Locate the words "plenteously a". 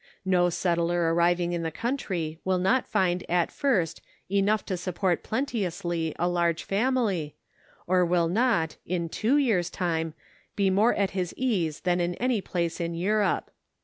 5.21-6.27